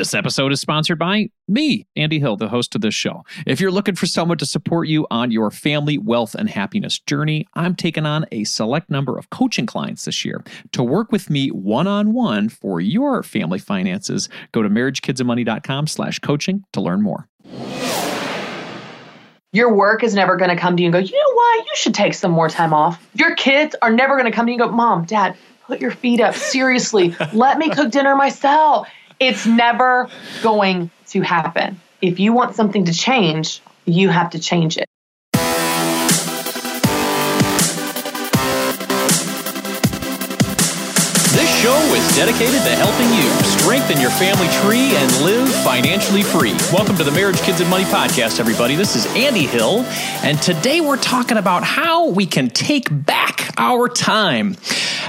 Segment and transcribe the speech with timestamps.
[0.00, 3.22] This episode is sponsored by me, Andy Hill, the host of this show.
[3.46, 7.46] If you're looking for someone to support you on your family, wealth, and happiness journey,
[7.52, 10.42] I'm taking on a select number of coaching clients this year.
[10.72, 16.80] To work with me one-on-one for your family finances, go to marriagekidsandmoney.com slash coaching to
[16.80, 17.28] learn more.
[19.52, 21.66] Your work is never going to come to you and go, you know what?
[21.66, 23.06] You should take some more time off.
[23.12, 25.36] Your kids are never going to come to you and go, Mom, Dad,
[25.66, 26.34] put your feet up.
[26.34, 28.88] Seriously, let me cook dinner myself.
[29.20, 30.08] It's never
[30.42, 31.80] going to happen.
[32.02, 34.89] If you want something to change, you have to change it.
[42.20, 46.52] Dedicated to helping you strengthen your family tree and live financially free.
[46.70, 48.74] Welcome to the Marriage, Kids, and Money podcast, everybody.
[48.74, 49.84] This is Andy Hill,
[50.22, 54.54] and today we're talking about how we can take back our time.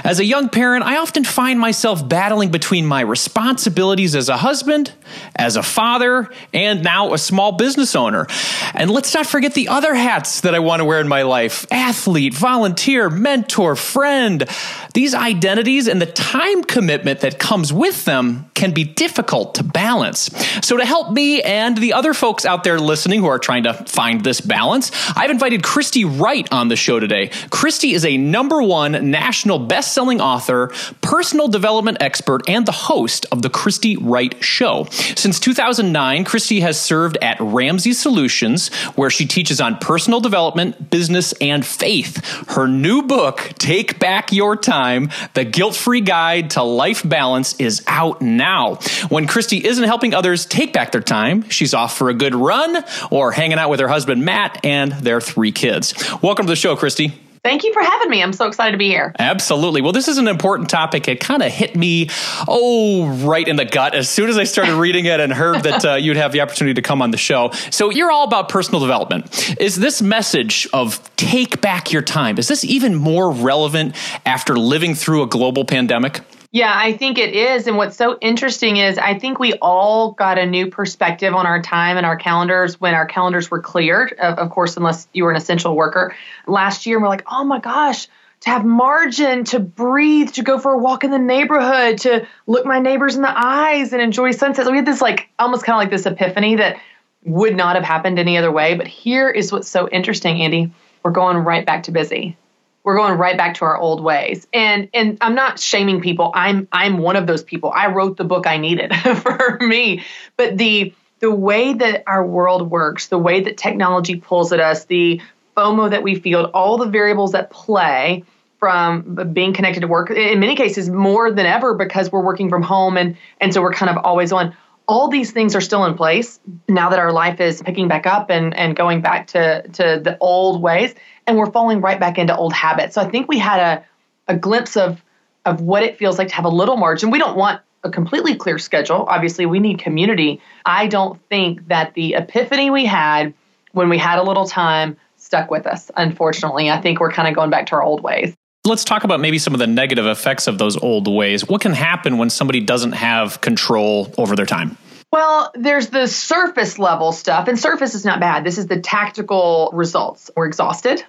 [0.04, 4.90] As a young parent, I often find myself battling between my responsibilities as a husband,
[5.36, 8.26] as a father, and now a small business owner.
[8.74, 11.66] And let's not forget the other hats that I want to wear in my life
[11.70, 14.48] athlete, volunteer, mentor, friend.
[14.94, 20.30] These identities and the time commitment that comes with them can be difficult to balance.
[20.62, 23.74] So, to help me and the other folks out there listening who are trying to
[23.74, 27.30] find this balance, I've invited Christy Wright on the show today.
[27.50, 33.42] Christy is a number one national best-selling author, personal development expert, and the host of
[33.42, 34.86] the Christy Wright Show.
[34.90, 41.32] Since 2009, Christy has served at Ramsey Solutions, where she teaches on personal development, business,
[41.40, 42.24] and faith.
[42.50, 47.80] Her new book, Take Back Your Time: The Guilt-Free Guide to Life Life balance, is
[47.86, 48.74] out now.
[49.08, 52.84] When Christy isn't helping others take back their time, she's off for a good run
[53.08, 55.94] or hanging out with her husband Matt and their three kids.
[56.22, 57.12] Welcome to the show, Christy.
[57.44, 58.20] Thank you for having me.
[58.20, 59.14] I'm so excited to be here.
[59.16, 59.80] Absolutely.
[59.80, 61.06] Well, this is an important topic.
[61.06, 62.08] It kind of hit me,
[62.48, 65.84] oh, right in the gut as soon as I started reading it and heard that
[65.84, 67.50] uh, you'd have the opportunity to come on the show.
[67.70, 69.56] So, you're all about personal development.
[69.60, 73.94] Is this message of take back your time, is this even more relevant
[74.26, 76.20] after living through a global pandemic?
[76.54, 77.66] Yeah, I think it is.
[77.66, 81.62] And what's so interesting is I think we all got a new perspective on our
[81.62, 85.38] time and our calendars when our calendars were cleared, of, course, unless you were an
[85.38, 86.14] essential worker
[86.46, 86.98] last year.
[86.98, 88.06] And we're like, oh my gosh,
[88.40, 92.66] to have margin, to breathe, to go for a walk in the neighborhood, to look
[92.66, 94.68] my neighbors in the eyes and enjoy sunsets.
[94.68, 96.76] We had this like almost kind of like this epiphany that
[97.24, 98.74] would not have happened any other way.
[98.74, 100.70] But here is what's so interesting, Andy.
[101.02, 102.36] We're going right back to busy
[102.84, 104.46] we're going right back to our old ways.
[104.52, 106.32] And and i'm not shaming people.
[106.34, 107.70] I'm i'm one of those people.
[107.74, 110.04] I wrote the book i needed for me.
[110.36, 114.86] But the the way that our world works the way that technology pulls at us
[114.86, 115.20] the
[115.56, 118.24] fomo that we feel all the variables that play
[118.62, 122.62] from being connected to work in many cases more than ever because we're working from
[122.62, 124.54] home and and so we're kind of always on.
[124.86, 126.38] All these things are still in place
[126.68, 130.16] now that our life is picking back up and, and going back to, to the
[130.20, 130.94] old ways
[131.26, 132.94] and we're falling right back into old habits.
[132.94, 133.84] So I think we had a,
[134.32, 135.02] a glimpse of
[135.44, 137.10] of what it feels like to have a little margin.
[137.10, 139.06] We don't want a completely clear schedule.
[139.08, 140.40] Obviously, we need community.
[140.64, 143.34] I don't think that the epiphany we had
[143.72, 146.70] when we had a little time stuck with us, unfortunately.
[146.70, 148.34] I think we're kind of going back to our old ways.
[148.64, 151.48] Let's talk about maybe some of the negative effects of those old ways.
[151.48, 154.76] What can happen when somebody doesn't have control over their time?
[155.10, 158.44] Well, there's the surface level stuff, and surface is not bad.
[158.44, 160.30] This is the tactical results.
[160.36, 161.04] We're exhausted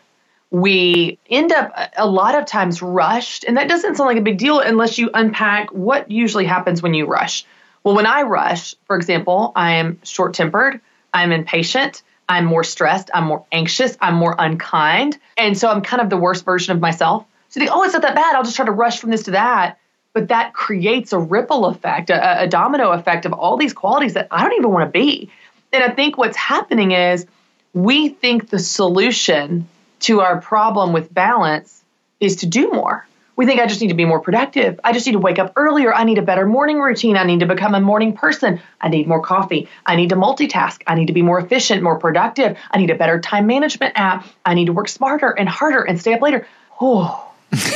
[0.53, 3.43] we end up a lot of times rushed.
[3.43, 6.93] And that doesn't sound like a big deal unless you unpack what usually happens when
[6.93, 7.43] you rush.
[7.83, 10.79] Well, when I rush, for example, I am short tempered,
[11.11, 15.17] I'm impatient, I'm more stressed, I'm more anxious, I'm more unkind.
[15.37, 17.25] And so I'm kind of the worst version of myself.
[17.49, 18.35] So think, oh, it's not that bad.
[18.35, 19.79] I'll just try to rush from this to that.
[20.13, 24.27] But that creates a ripple effect, a, a domino effect of all these qualities that
[24.29, 25.31] I don't even want to be.
[25.71, 27.25] And I think what's happening is
[27.73, 29.67] we think the solution
[30.03, 31.83] to our problem with balance
[32.19, 33.07] is to do more.
[33.35, 34.79] We think I just need to be more productive.
[34.83, 35.93] I just need to wake up earlier.
[35.93, 37.17] I need a better morning routine.
[37.17, 38.61] I need to become a morning person.
[38.79, 39.69] I need more coffee.
[39.85, 40.83] I need to multitask.
[40.85, 42.57] I need to be more efficient, more productive.
[42.69, 44.27] I need a better time management app.
[44.45, 46.45] I need to work smarter and harder and stay up later.
[46.79, 47.33] Oh,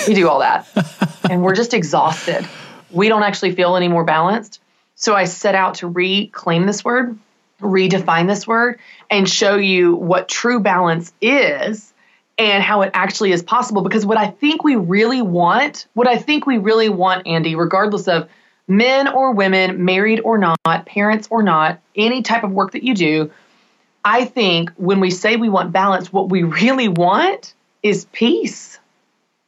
[0.07, 0.67] we do all that.
[1.29, 2.47] and we're just exhausted.
[2.91, 4.59] We don't actually feel any more balanced.
[4.95, 7.17] So I set out to reclaim this word,
[7.61, 11.93] redefine this word, and show you what true balance is
[12.37, 13.81] and how it actually is possible.
[13.81, 18.07] Because what I think we really want, what I think we really want, Andy, regardless
[18.07, 18.29] of
[18.67, 22.93] men or women, married or not, parents or not, any type of work that you
[22.93, 23.31] do,
[24.03, 28.79] I think when we say we want balance, what we really want is peace.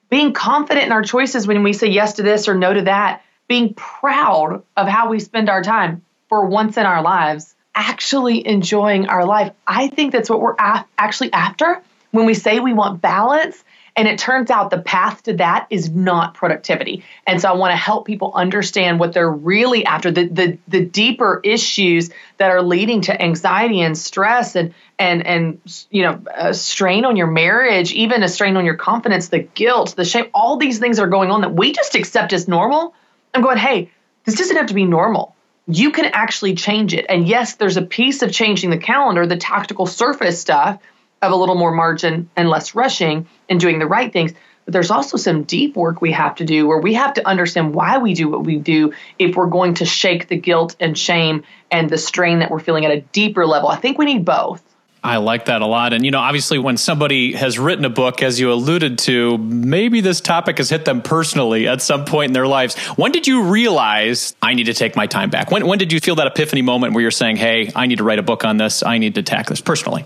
[0.09, 3.21] Being confident in our choices when we say yes to this or no to that,
[3.47, 6.03] being proud of how we spend our time.
[6.29, 9.51] for once in our lives actually enjoying our life.
[9.65, 13.63] I think that's what we're actually after when we say we want balance.
[13.95, 17.03] And it turns out the path to that is not productivity.
[17.27, 20.85] And so I want to help people understand what they're really after the, the, the
[20.85, 26.53] deeper issues that are leading to anxiety and stress and, and, and, you know, a
[26.53, 30.55] strain on your marriage, even a strain on your confidence, the guilt, the shame, all
[30.55, 32.93] these things are going on that we just accept as normal.
[33.33, 33.91] I'm going, hey,
[34.23, 35.35] this doesn't have to be normal
[35.71, 37.05] you can actually change it.
[37.09, 40.79] And yes, there's a piece of changing the calendar, the tactical surface stuff
[41.21, 44.33] of a little more margin and less rushing and doing the right things.
[44.65, 47.73] But there's also some deep work we have to do where we have to understand
[47.73, 51.43] why we do what we do if we're going to shake the guilt and shame
[51.71, 53.69] and the strain that we're feeling at a deeper level.
[53.69, 54.63] I think we need both.
[55.03, 55.93] I like that a lot.
[55.93, 60.01] And, you know, obviously, when somebody has written a book, as you alluded to, maybe
[60.01, 62.77] this topic has hit them personally at some point in their lives.
[62.97, 65.51] When did you realize I need to take my time back?
[65.51, 68.03] When, when did you feel that epiphany moment where you're saying, hey, I need to
[68.03, 68.83] write a book on this?
[68.83, 70.03] I need to tackle this personally?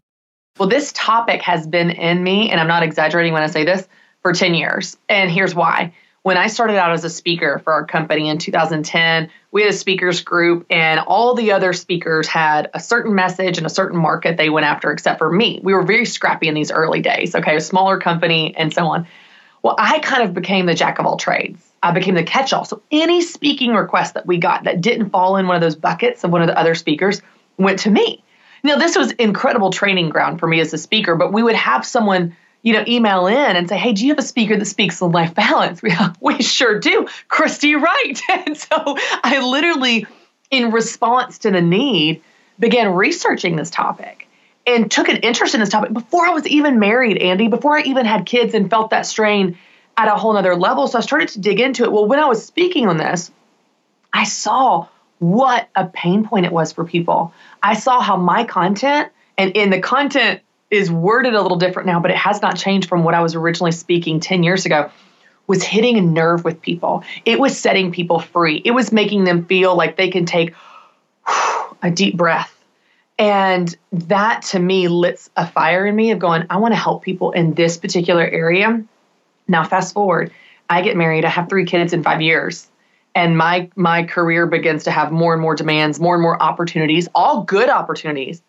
[0.59, 3.87] Well, this topic has been in me, and I'm not exaggerating when I say this,
[4.21, 4.97] for 10 years.
[5.09, 5.93] And here's why.
[6.21, 9.75] When I started out as a speaker for our company in 2010, we had a
[9.75, 14.37] speakers group, and all the other speakers had a certain message and a certain market
[14.37, 15.59] they went after, except for me.
[15.63, 19.07] We were very scrappy in these early days, okay, a smaller company and so on.
[19.63, 21.61] Well, I kind of became the jack of all trades.
[21.81, 22.63] I became the catch all.
[22.63, 26.23] So any speaking request that we got that didn't fall in one of those buckets
[26.23, 27.21] of one of the other speakers
[27.57, 28.23] went to me.
[28.63, 31.85] Now, this was incredible training ground for me as a speaker, but we would have
[31.85, 35.01] someone, you know, email in and say, Hey, do you have a speaker that speaks
[35.01, 35.81] on life balance?
[35.83, 37.07] We, we sure do.
[37.27, 38.21] Christy Wright.
[38.29, 40.07] And so I literally,
[40.49, 42.21] in response to the need,
[42.57, 44.27] began researching this topic
[44.65, 47.81] and took an interest in this topic before I was even married, Andy, before I
[47.81, 49.57] even had kids and felt that strain
[49.97, 50.87] at a whole nother level.
[50.87, 51.91] So I started to dig into it.
[51.91, 53.29] Well, when I was speaking on this,
[54.13, 54.87] I saw
[55.23, 57.33] what a pain point it was for people.
[57.61, 62.01] I saw how my content and in the content is worded a little different now,
[62.01, 64.91] but it has not changed from what I was originally speaking 10 years ago
[65.47, 67.03] was hitting a nerve with people.
[67.25, 68.61] It was setting people free.
[68.63, 70.55] It was making them feel like they can take
[71.81, 72.53] a deep breath.
[73.17, 77.03] And that to me lit a fire in me of going, I want to help
[77.03, 78.83] people in this particular area.
[79.47, 80.31] Now, fast forward,
[80.69, 82.67] I get married, I have three kids in five years
[83.15, 87.07] and my my career begins to have more and more demands, more and more opportunities,
[87.13, 88.41] all good opportunities.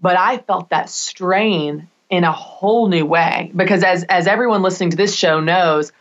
[0.00, 4.90] But I felt that strain in a whole new way because as as everyone listening
[4.90, 5.92] to this show knows,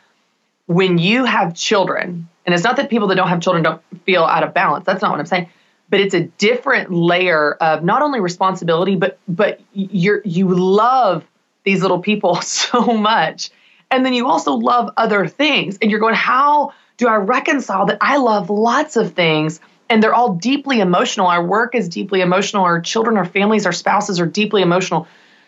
[0.66, 4.24] when you have children, and it's not that people that don't have children don't feel
[4.24, 4.86] out of balance.
[4.86, 5.50] That's not what I'm saying.
[5.90, 11.26] But it's a different layer of not only responsibility, but but you're you love
[11.64, 13.52] these little people so much.
[13.90, 15.78] And then you also love other things.
[15.82, 19.60] And you're going, how do I reconcile that I love lots of things
[19.90, 21.26] and they're all deeply emotional?
[21.26, 25.08] Our work is deeply emotional, our children, our families, our spouses are deeply emotional.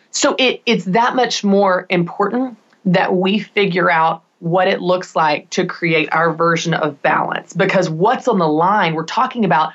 [0.10, 5.52] So it, it's that much more important that we figure out what it looks like
[5.52, 9.74] to create our version of balance because what's on the line, we're talking about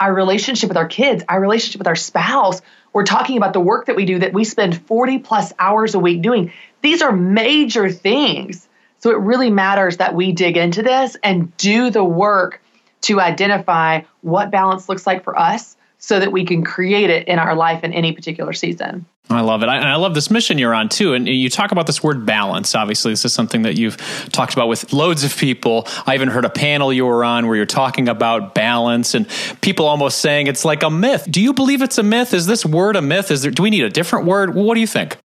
[0.00, 2.62] our relationship with our kids, our relationship with our spouse.
[2.94, 5.98] We're talking about the work that we do that we spend 40 plus hours a
[5.98, 6.52] week doing.
[6.80, 8.67] These are major things
[8.98, 12.60] so it really matters that we dig into this and do the work
[13.02, 17.38] to identify what balance looks like for us so that we can create it in
[17.38, 19.06] our life in any particular season.
[19.30, 19.68] I love it.
[19.68, 21.12] I, and I love this mission you're on too.
[21.12, 22.74] And you talk about this word balance.
[22.74, 23.98] Obviously, this is something that you've
[24.32, 25.86] talked about with loads of people.
[26.06, 29.28] I even heard a panel you were on where you're talking about balance and
[29.60, 31.26] people almost saying it's like a myth.
[31.30, 32.32] Do you believe it's a myth?
[32.32, 33.30] Is this word a myth?
[33.30, 34.54] Is there, do we need a different word?
[34.54, 35.18] What do you think?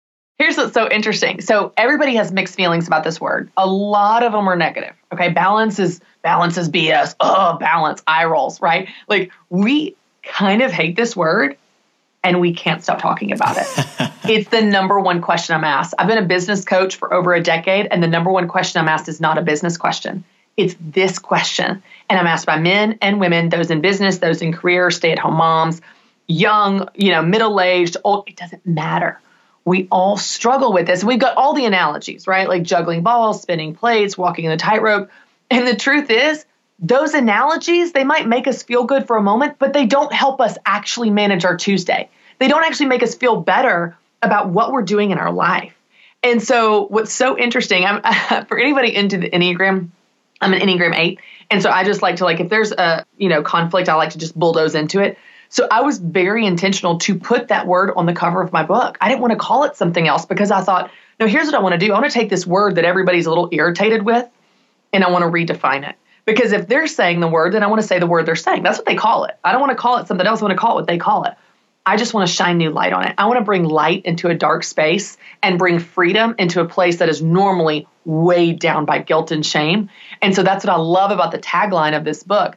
[0.41, 1.43] Here's what's so interesting.
[1.43, 3.51] So everybody has mixed feelings about this word.
[3.59, 4.95] A lot of them are negative.
[5.13, 7.15] Okay, balance is balance is BS.
[7.21, 8.89] Oh, balance, eye rolls, right?
[9.07, 11.59] Like we kind of hate this word
[12.25, 13.67] and we can't stop talking about it.
[14.31, 15.93] it's the number one question I'm asked.
[15.99, 18.89] I've been a business coach for over a decade, and the number one question I'm
[18.89, 20.25] asked is not a business question.
[20.57, 21.83] It's this question.
[22.09, 25.19] And I'm asked by men and women, those in business, those in career, stay at
[25.19, 25.83] home moms,
[26.29, 29.21] young, you know, middle aged, old, it doesn't matter
[29.65, 31.05] we all struggle with this.
[31.05, 32.49] We've got all the analogies, right?
[32.49, 35.11] Like juggling balls, spinning plates, walking in the tightrope.
[35.51, 36.45] And the truth is,
[36.79, 40.41] those analogies, they might make us feel good for a moment, but they don't help
[40.41, 42.09] us actually manage our Tuesday.
[42.39, 45.75] They don't actually make us feel better about what we're doing in our life.
[46.23, 48.03] And so, what's so interesting, I'm,
[48.47, 49.91] for anybody into the Enneagram,
[50.41, 51.21] I'm an Enneagram 8.
[51.51, 54.11] And so I just like to like if there's a, you know, conflict, I like
[54.11, 55.19] to just bulldoze into it.
[55.51, 58.97] So I was very intentional to put that word on the cover of my book.
[59.01, 61.59] I didn't want to call it something else because I thought, no, here's what I
[61.59, 61.93] want to do.
[61.93, 64.27] I want to take this word that everybody's a little irritated with
[64.93, 67.83] and I want to redefine it Because if they're saying the word, then I want
[67.83, 68.63] to say the word they're saying.
[68.63, 69.37] That's what they call it.
[69.43, 70.41] I don't want to call it something else.
[70.41, 71.35] I want to call it what they call it.
[71.85, 73.15] I just want to shine new light on it.
[73.19, 76.99] I want to bring light into a dark space and bring freedom into a place
[76.99, 79.91] that is normally weighed down by guilt and shame.
[80.23, 82.57] And so that's what I love about the tagline of this book.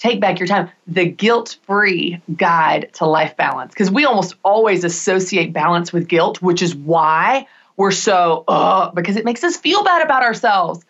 [0.00, 3.74] Take back your time, the guilt free guide to life balance.
[3.74, 9.16] Because we almost always associate balance with guilt, which is why we're so, uh, because
[9.16, 10.82] it makes us feel bad about ourselves.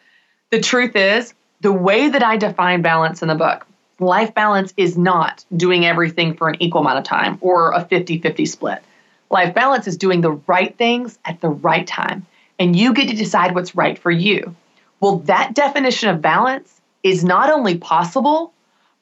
[0.50, 3.66] The truth is, the way that I define balance in the book,
[3.98, 8.20] life balance is not doing everything for an equal amount of time or a 50
[8.20, 8.80] 50 split.
[9.28, 12.26] Life balance is doing the right things at the right time,
[12.60, 14.54] and you get to decide what's right for you.
[15.00, 18.52] Well, that definition of balance is not only possible,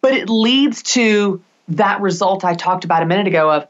[0.01, 3.69] but it leads to that result I talked about a minute ago of,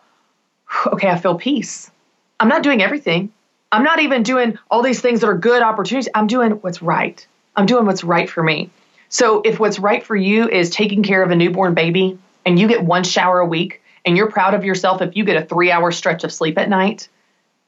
[0.87, 1.91] okay, I feel peace.
[2.39, 3.33] I'm not doing everything.
[3.71, 6.09] I'm not even doing all these things that are good opportunities.
[6.15, 7.27] I'm doing what's right.
[7.57, 8.71] I'm doing what's right for me.
[9.09, 12.69] So if what's right for you is taking care of a newborn baby and you
[12.69, 15.71] get one shower a week and you're proud of yourself if you get a three
[15.71, 17.09] hour stretch of sleep at night,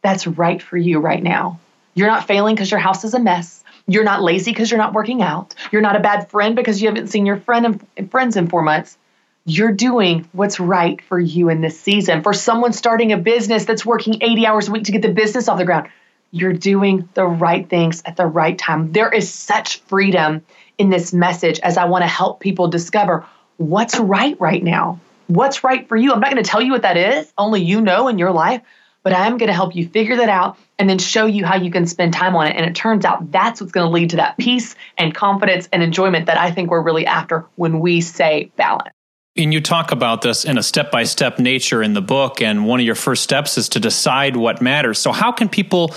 [0.02, 1.60] that's right for you right now.
[1.94, 3.59] You're not failing because your house is a mess.
[3.90, 5.56] You're not lazy because you're not working out.
[5.72, 8.62] You're not a bad friend because you haven't seen your friend and friends in four
[8.62, 8.96] months.
[9.44, 12.22] You're doing what's right for you in this season.
[12.22, 15.48] For someone starting a business that's working 80 hours a week to get the business
[15.48, 15.88] off the ground,
[16.30, 18.92] you're doing the right things at the right time.
[18.92, 20.42] There is such freedom
[20.78, 25.00] in this message as I want to help people discover what's right right now.
[25.26, 26.12] What's right for you?
[26.12, 28.62] I'm not going to tell you what that is, only you know in your life,
[29.02, 31.56] but I am going to help you figure that out and then show you how
[31.56, 32.56] you can spend time on it.
[32.56, 35.82] And it turns out that's what's going to lead to that peace and confidence and
[35.82, 38.90] enjoyment that I think we're really after when we say balance.
[39.36, 42.42] And you talk about this in a step by step nature in the book.
[42.42, 44.98] And one of your first steps is to decide what matters.
[44.98, 45.94] So, how can people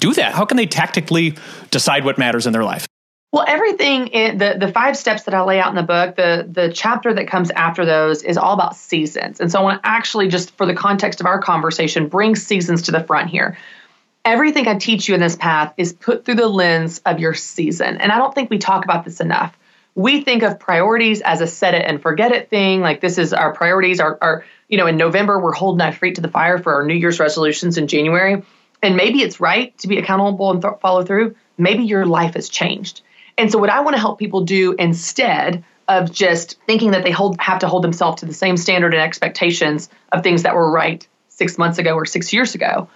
[0.00, 0.32] do that?
[0.32, 1.36] How can they tactically
[1.70, 2.86] decide what matters in their life?
[3.32, 6.48] Well, everything in the the five steps that I lay out in the book, the
[6.50, 9.40] the chapter that comes after those is all about seasons.
[9.40, 12.82] And so I want to actually just for the context of our conversation bring seasons
[12.82, 13.56] to the front here.
[14.24, 17.98] Everything I teach you in this path is put through the lens of your season.
[17.98, 19.56] And I don't think we talk about this enough.
[19.94, 22.80] We think of priorities as a set it and forget it thing.
[22.80, 24.00] Like this is our priorities.
[24.00, 26.84] Our, our you know, in November, we're holding our feet to the fire for our
[26.84, 28.42] New Year's resolutions in January.
[28.82, 31.36] And maybe it's right to be accountable and th- follow through.
[31.56, 33.02] Maybe your life has changed
[33.40, 37.10] and so, what I want to help people do instead of just thinking that they
[37.10, 40.70] hold, have to hold themselves to the same standard and expectations of things that were
[40.70, 42.90] right six months ago or six years ago,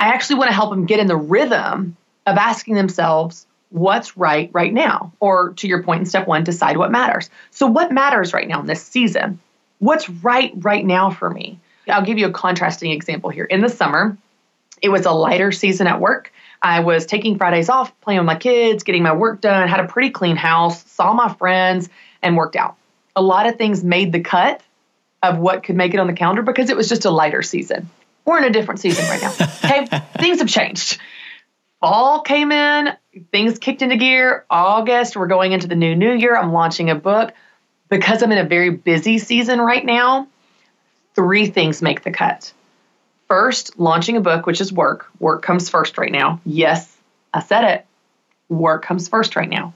[0.00, 4.48] I actually want to help them get in the rhythm of asking themselves, what's right
[4.54, 5.12] right now?
[5.20, 7.28] Or to your point in step one, decide what matters.
[7.50, 9.38] So, what matters right now in this season?
[9.80, 11.60] What's right right now for me?
[11.86, 13.44] I'll give you a contrasting example here.
[13.44, 14.16] In the summer,
[14.80, 16.32] it was a lighter season at work.
[16.62, 19.88] I was taking Fridays off, playing with my kids, getting my work done, had a
[19.88, 21.88] pretty clean house, saw my friends,
[22.22, 22.76] and worked out.
[23.16, 24.62] A lot of things made the cut
[25.22, 27.88] of what could make it on the calendar because it was just a lighter season.
[28.24, 29.32] We're in a different season right now.
[29.70, 29.86] Okay,
[30.18, 30.98] things have changed.
[31.80, 32.88] Fall came in,
[33.30, 34.44] things kicked into gear.
[34.50, 36.36] August, we're going into the new new year.
[36.36, 37.32] I'm launching a book.
[37.88, 40.28] Because I'm in a very busy season right now,
[41.14, 42.52] three things make the cut.
[43.30, 45.06] First, launching a book, which is work.
[45.20, 46.40] Work comes first right now.
[46.44, 46.92] Yes,
[47.32, 47.86] I said it.
[48.48, 49.72] Work comes first right now.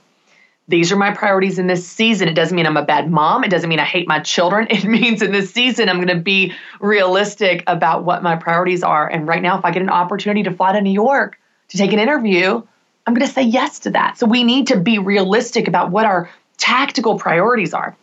[0.66, 2.26] These are my priorities in this season.
[2.26, 3.44] It doesn't mean I'm a bad mom.
[3.44, 4.66] It doesn't mean I hate my children.
[4.70, 9.06] It means in this season, I'm going to be realistic about what my priorities are.
[9.08, 11.92] And right now, if I get an opportunity to fly to New York to take
[11.92, 12.60] an interview,
[13.06, 14.18] I'm going to say yes to that.
[14.18, 17.96] So we need to be realistic about what our tactical priorities are.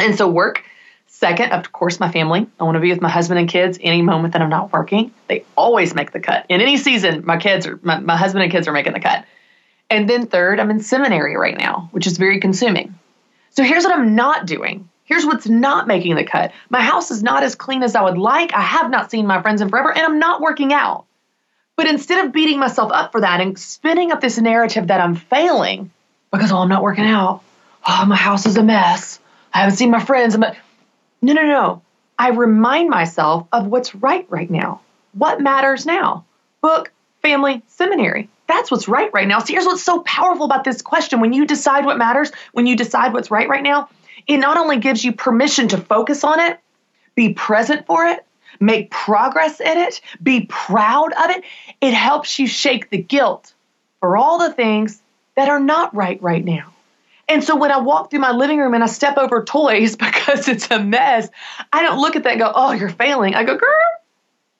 [0.00, 0.62] And so, work
[1.16, 2.44] Second, of course, my family.
[2.58, 5.14] I want to be with my husband and kids any moment that I'm not working.
[5.28, 6.44] They always make the cut.
[6.48, 9.24] In any season, my kids are my, my husband and kids are making the cut.
[9.88, 12.98] And then third, I'm in seminary right now, which is very consuming.
[13.50, 14.88] So here's what I'm not doing.
[15.04, 16.52] Here's what's not making the cut.
[16.68, 18.52] My house is not as clean as I would like.
[18.52, 21.04] I have not seen my friends in forever, and I'm not working out.
[21.76, 25.14] But instead of beating myself up for that and spinning up this narrative that I'm
[25.14, 25.92] failing
[26.32, 27.42] because, oh, I'm not working out.
[27.86, 29.20] Oh, my house is a mess.
[29.52, 30.34] I haven't seen my friends.
[30.34, 30.44] I'm
[31.32, 31.82] no, no, no.
[32.18, 34.80] I remind myself of what's right right now.
[35.12, 36.24] What matters now?
[36.60, 38.28] Book, family, seminary.
[38.46, 39.38] That's what's right right now.
[39.38, 41.20] So here's what's so powerful about this question.
[41.20, 43.88] When you decide what matters, when you decide what's right right now,
[44.26, 46.60] it not only gives you permission to focus on it,
[47.14, 48.24] be present for it,
[48.60, 51.44] make progress in it, be proud of it,
[51.80, 53.54] it helps you shake the guilt
[54.00, 55.00] for all the things
[55.36, 56.73] that are not right right now.
[57.28, 60.48] And so when I walk through my living room and I step over toys because
[60.48, 61.28] it's a mess,
[61.72, 63.34] I don't look at that and go, oh, you're failing.
[63.34, 63.74] I go, girl,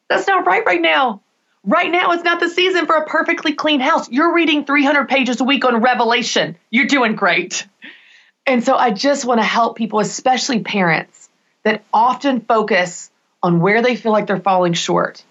[0.08, 1.20] that's not right right now.
[1.66, 4.10] Right now, it's not the season for a perfectly clean house.
[4.10, 6.56] You're reading 300 pages a week on Revelation.
[6.70, 7.66] You're doing great.
[8.46, 11.30] And so I just want to help people, especially parents,
[11.62, 13.10] that often focus
[13.42, 15.24] on where they feel like they're falling short.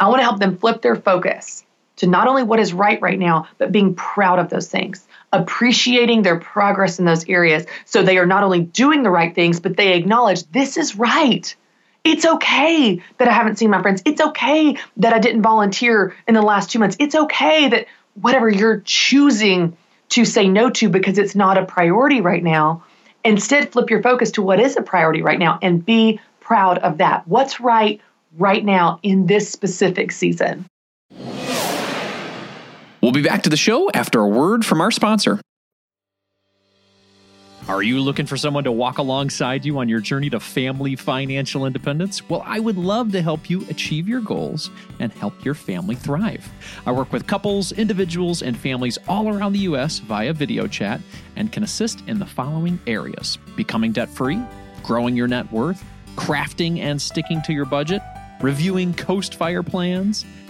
[0.00, 1.64] I want to help them flip their focus
[1.96, 6.22] to not only what is right right now, but being proud of those things, appreciating
[6.22, 7.66] their progress in those areas.
[7.84, 11.54] So they are not only doing the right things, but they acknowledge this is right.
[12.04, 14.02] It's okay that I haven't seen my friends.
[14.04, 16.96] It's okay that I didn't volunteer in the last two months.
[17.00, 19.76] It's okay that whatever you're choosing
[20.10, 22.84] to say no to because it's not a priority right now.
[23.24, 26.98] Instead, flip your focus to what is a priority right now and be proud of
[26.98, 27.26] that.
[27.26, 28.00] What's right
[28.38, 30.66] right now in this specific season?
[33.06, 35.40] We'll be back to the show after a word from our sponsor.
[37.68, 41.66] Are you looking for someone to walk alongside you on your journey to family financial
[41.66, 42.28] independence?
[42.28, 46.50] Well, I would love to help you achieve your goals and help your family thrive.
[46.84, 50.00] I work with couples, individuals, and families all around the U.S.
[50.00, 51.00] via video chat
[51.36, 54.42] and can assist in the following areas becoming debt free,
[54.82, 55.84] growing your net worth,
[56.16, 58.02] crafting and sticking to your budget,
[58.40, 60.24] reviewing coast fire plans,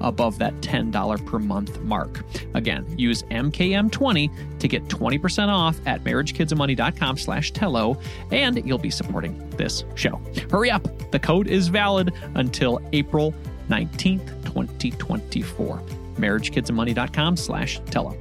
[0.00, 2.24] above that $10 per month mark.
[2.54, 7.98] Again, use MKM20 to get 20% off at marriagekidsandmoney.com slash Tello,
[8.32, 10.20] and you'll be supporting this show.
[10.50, 10.86] Hurry up.
[11.10, 13.34] The code is valid until April
[13.68, 15.82] 19th, 2024.
[16.16, 18.16] marriagekidsandmoney.com slash Tello.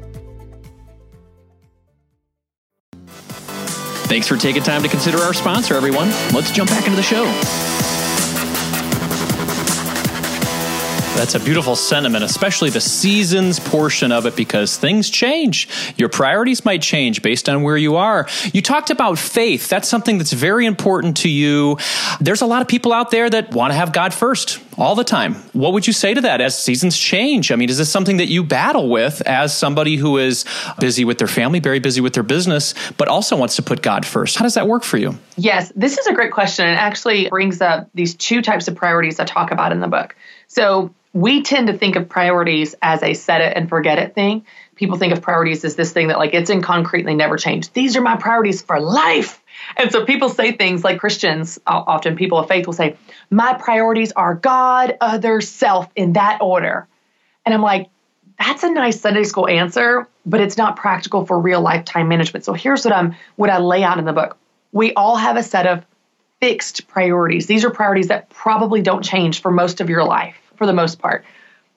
[4.08, 6.10] Thanks for taking time to consider our sponsor, everyone.
[6.34, 7.26] Let's jump back into the show.
[11.18, 15.68] That's a beautiful sentiment, especially the seasons portion of it, because things change.
[15.98, 18.28] Your priorities might change based on where you are.
[18.54, 19.68] You talked about faith.
[19.68, 21.80] That's something that's very important to you.
[22.22, 25.04] There's a lot of people out there that want to have God first all the
[25.04, 25.34] time.
[25.54, 27.52] What would you say to that as seasons change?
[27.52, 30.46] I mean, is this something that you battle with as somebody who is
[30.80, 34.06] busy with their family, very busy with their business, but also wants to put God
[34.06, 34.38] first?
[34.38, 35.18] How does that work for you?
[35.36, 36.68] Yes, this is a great question.
[36.68, 40.16] It actually brings up these two types of priorities I talk about in the book.
[40.48, 44.46] So, we tend to think of priorities as a set it and forget it thing.
[44.76, 47.38] People think of priorities as this thing that like it's in concrete and they never
[47.38, 47.72] change.
[47.74, 49.42] These are my priorities for life.
[49.76, 52.98] And so people say things like Christians, often people of faith will say,
[53.32, 56.88] My priorities are God, other, self in that order.
[57.46, 57.90] And I'm like,
[58.38, 62.46] that's a nice Sunday school answer, but it's not practical for real life time management.
[62.46, 64.38] So here's what I'm what I lay out in the book.
[64.72, 65.86] We all have a set of
[66.40, 67.48] fixed priorities.
[67.48, 71.00] These are priorities that probably don't change for most of your life for the most
[71.00, 71.26] part.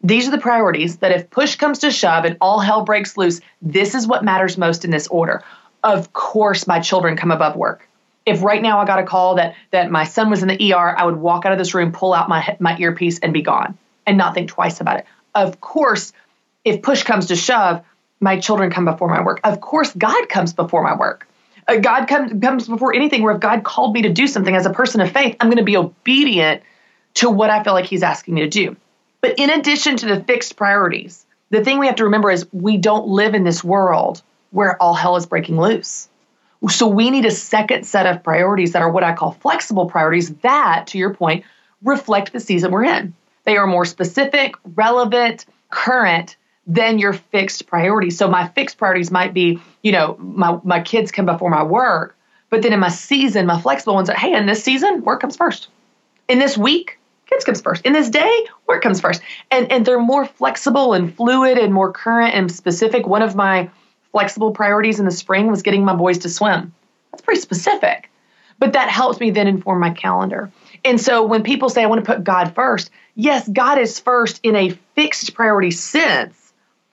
[0.03, 3.41] These are the priorities that if push comes to shove and all hell breaks loose,
[3.61, 5.43] this is what matters most in this order.
[5.83, 7.87] Of course, my children come above work.
[8.27, 10.95] If right now I got a call that that my son was in the ER,
[10.97, 13.77] I would walk out of this room, pull out my my earpiece, and be gone,
[14.07, 15.07] and not think twice about it.
[15.35, 16.13] Of course,
[16.65, 17.85] if push comes to shove,
[18.21, 19.41] my children come before my work.
[19.43, 21.27] Of course, God comes before my work.
[21.71, 23.23] Uh, God comes comes before anything.
[23.23, 25.59] Where if God called me to do something as a person of faith, I'm going
[25.59, 26.63] to be obedient
[27.15, 28.77] to what I feel like he's asking me to do.
[29.21, 32.77] But in addition to the fixed priorities, the thing we have to remember is we
[32.77, 36.09] don't live in this world where all hell is breaking loose.
[36.69, 40.35] So we need a second set of priorities that are what I call flexible priorities
[40.37, 41.45] that, to your point,
[41.83, 43.15] reflect the season we're in.
[43.45, 46.37] They are more specific, relevant, current
[46.71, 48.17] than your fixed priorities.
[48.17, 52.17] So my fixed priorities might be, you know, my, my kids come before my work,
[52.49, 55.37] but then in my season, my flexible ones are, hey, in this season, work comes
[55.37, 55.69] first.
[56.29, 57.85] In this week, kids comes first.
[57.85, 59.21] In this day, work comes first.
[59.51, 63.05] And and they're more flexible and fluid and more current and specific.
[63.05, 63.69] One of my
[64.13, 66.73] flexible priorities in the spring was getting my boys to swim.
[67.11, 68.11] That's pretty specific.
[68.61, 70.53] But that helps me then inform my calendar.
[70.85, 74.39] And so when people say I want to put God first, yes, God is first
[74.45, 76.40] in a fixed priority sense,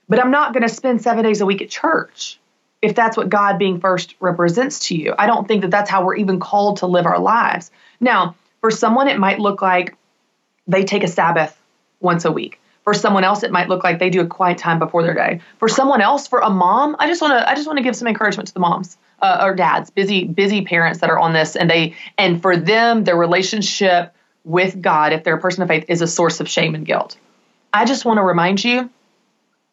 [0.09, 2.39] but I'm not going to spend 7 days a week at church
[2.81, 5.13] if that's what God being first represents to you.
[5.17, 7.71] I don't think that that's how we're even called to live our lives.
[7.99, 9.95] Now, for someone it might look like
[10.67, 11.59] they take a Sabbath
[11.99, 12.59] once a week.
[12.83, 15.41] For someone else, it might look like they do a quiet time before their day.
[15.59, 17.97] For someone else, for a mom, I just want to I just want to give
[17.97, 21.57] some encouragement to the moms uh, or dads, busy busy parents that are on this,
[21.57, 24.13] and they and for them, their relationship
[24.45, 27.17] with God, if they're a person of faith, is a source of shame and guilt.
[27.73, 28.89] I just want to remind you,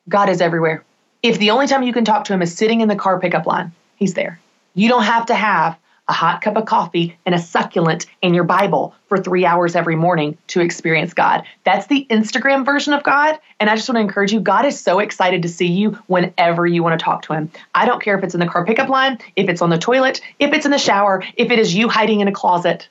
[0.08, 0.84] God is everywhere.
[1.22, 3.46] If the only time you can talk to Him is sitting in the car pickup
[3.46, 4.40] line, He's there.
[4.74, 8.44] You don't have to have a hot cup of coffee, and a succulent in your
[8.44, 11.44] Bible for three hours every morning to experience God.
[11.64, 13.38] That's the Instagram version of God.
[13.58, 16.66] And I just want to encourage you God is so excited to see you whenever
[16.66, 17.50] you want to talk to Him.
[17.74, 20.20] I don't care if it's in the car pickup line, if it's on the toilet,
[20.38, 22.88] if it's in the shower, if it is you hiding in a closet.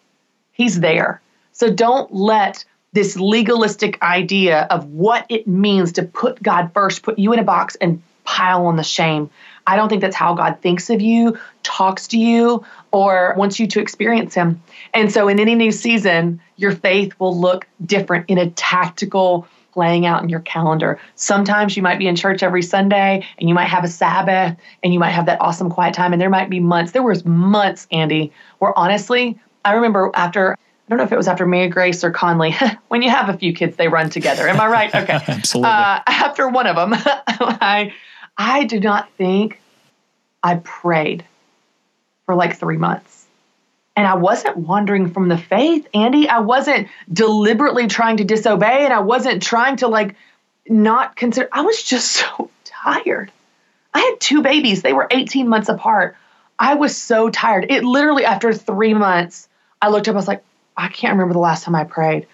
[0.51, 1.21] He's there.
[1.51, 7.19] So don't let this legalistic idea of what it means to put God first, put
[7.19, 9.29] you in a box and pile on the shame.
[9.65, 13.67] I don't think that's how God thinks of you, talks to you, or wants you
[13.67, 14.61] to experience Him.
[14.93, 20.05] And so, in any new season, your faith will look different in a tactical laying
[20.05, 20.99] out in your calendar.
[21.15, 24.93] Sometimes you might be in church every Sunday and you might have a Sabbath and
[24.93, 26.13] you might have that awesome quiet time.
[26.13, 30.89] And there might be months, there was months, Andy, where honestly, I remember after I
[30.89, 32.55] don't know if it was after Mary Grace or Conley.
[32.89, 34.47] when you have a few kids, they run together.
[34.47, 34.93] Am I right?
[35.03, 35.19] Okay.
[35.27, 35.69] Absolutely.
[35.69, 37.93] Uh, after one of them, I
[38.37, 39.61] I do not think
[40.41, 41.23] I prayed
[42.25, 43.25] for like three months.
[43.95, 46.27] And I wasn't wandering from the faith, Andy.
[46.27, 50.15] I wasn't deliberately trying to disobey and I wasn't trying to like
[50.67, 51.47] not consider.
[51.51, 53.31] I was just so tired.
[53.93, 56.17] I had two babies, they were 18 months apart.
[56.57, 57.67] I was so tired.
[57.69, 59.47] It literally, after three months,
[59.81, 60.43] I looked up, I was like,
[60.75, 62.27] I can't remember the last time I prayed.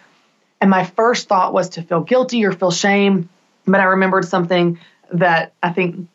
[0.62, 3.30] And my first thought was to feel guilty or feel shame.
[3.66, 4.80] But I remembered something
[5.14, 6.08] that I think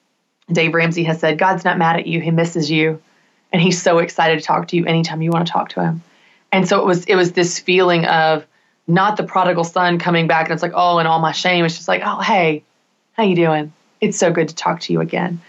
[0.50, 3.00] Dave Ramsey has said God's not mad at you, He misses you.
[3.52, 6.02] And He's so excited to talk to you anytime you want to talk to Him.
[6.52, 8.46] And so it was it was this feeling of
[8.86, 11.64] not the prodigal son coming back and it's like, oh, and all my shame.
[11.64, 12.64] It's just like, oh, hey,
[13.14, 13.72] how you doing?
[14.00, 15.40] It's so good to talk to you again.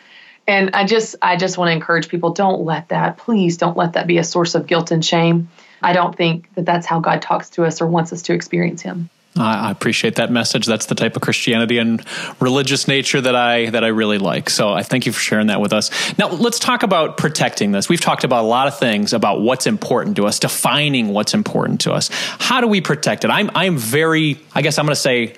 [0.48, 3.94] And I just I just want to encourage people don't let that please don't let
[3.94, 5.50] that be a source of guilt and shame.
[5.86, 8.82] I don't think that that's how God talks to us or wants us to experience
[8.82, 9.12] him.
[9.38, 10.66] I appreciate that message.
[10.66, 12.04] That's the type of Christianity and
[12.40, 14.50] religious nature that I that I really like.
[14.50, 15.92] So I thank you for sharing that with us.
[16.18, 17.90] Now let's talk about protecting this.
[17.90, 21.82] We've talked about a lot of things about what's important to us, defining what's important
[21.82, 22.10] to us.
[22.40, 23.30] How do we protect it?
[23.30, 25.36] I'm I'm very I guess I'm going to say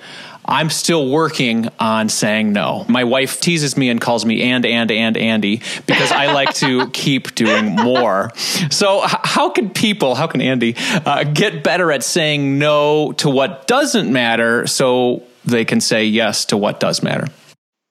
[0.48, 2.86] I'm still working on saying no.
[2.88, 6.90] My wife teases me and calls me and, and, and, Andy because I like to
[6.94, 8.32] keep doing more.
[8.72, 13.68] So, how can people, how can Andy uh, get better at saying no to what
[13.68, 17.28] doesn't matter so they can say yes to what does matter?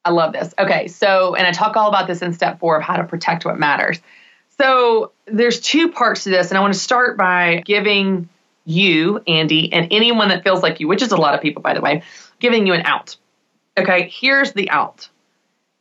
[0.05, 0.55] I love this.
[0.59, 0.89] Okay.
[0.89, 3.59] So, and I talk all about this in step four of how to protect what
[3.59, 4.01] matters.
[4.57, 8.29] So, there's two parts to this, and I want to start by giving
[8.65, 11.75] you, Andy, and anyone that feels like you, which is a lot of people, by
[11.75, 12.03] the way,
[12.39, 13.17] giving you an out.
[13.79, 15.09] Okay, here's the out.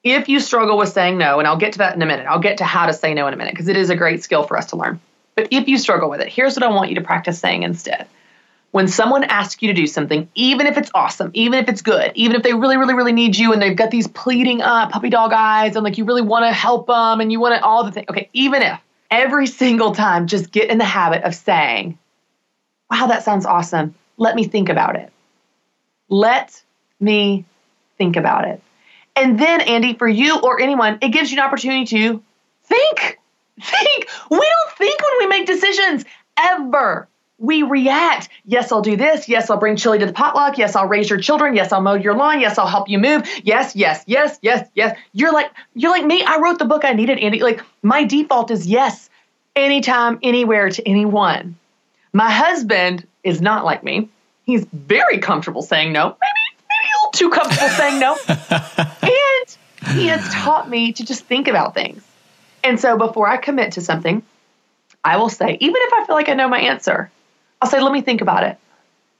[0.03, 2.39] If you struggle with saying no, and I'll get to that in a minute, I'll
[2.39, 4.43] get to how to say no in a minute because it is a great skill
[4.43, 4.99] for us to learn.
[5.35, 8.07] But if you struggle with it, here's what I want you to practice saying instead.
[8.71, 12.11] When someone asks you to do something, even if it's awesome, even if it's good,
[12.15, 15.09] even if they really, really, really need you and they've got these pleading uh, puppy
[15.09, 17.85] dog eyes and like you really want to help them and you want to all
[17.85, 18.07] the things.
[18.09, 21.97] Okay, even if every single time, just get in the habit of saying,
[22.91, 23.95] wow, that sounds awesome.
[24.17, 25.11] Let me think about it.
[26.09, 26.61] Let
[26.99, 27.45] me
[27.97, 28.61] think about it.
[29.15, 32.21] And then, Andy, for you or anyone, it gives you an opportunity to
[32.63, 33.19] think.
[33.61, 34.09] Think.
[34.29, 36.03] We don't think when we make decisions
[36.37, 37.07] ever.
[37.37, 38.29] We react.
[38.45, 39.27] Yes, I'll do this.
[39.27, 40.57] Yes, I'll bring chili to the potluck.
[40.57, 41.53] Yes, I'll raise your children.
[41.53, 42.39] Yes, I'll mow your lawn.
[42.39, 43.27] Yes, I'll help you move.
[43.43, 44.97] Yes, yes, yes, yes, yes.
[45.11, 46.23] You're like you're like me.
[46.23, 47.41] I wrote the book I needed, Andy.
[47.41, 49.09] Like my default is yes,
[49.55, 51.57] anytime, anywhere to anyone.
[52.13, 54.09] My husband is not like me.
[54.45, 56.09] He's very comfortable saying no.
[56.09, 58.17] Maybe, maybe he'll too comfortable saying no.
[58.27, 62.03] and he has taught me to just think about things.
[62.63, 64.23] And so before I commit to something,
[65.03, 67.11] I will say, even if I feel like I know my answer,
[67.61, 68.57] I'll say, let me think about it.